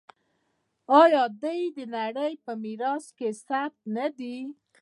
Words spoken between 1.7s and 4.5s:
د نړۍ په میراث کې ثبت نه دي؟